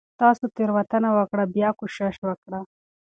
[0.21, 1.43] تاسو تيروتنه وکړه.
[1.55, 2.59] بيا کوشش وکړه